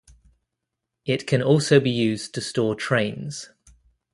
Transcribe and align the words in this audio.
It 1.05 1.27
can 1.27 1.43
also 1.43 1.79
be 1.79 1.91
used 1.91 2.33
to 2.33 2.41
store 2.41 2.73
trains. 2.73 3.51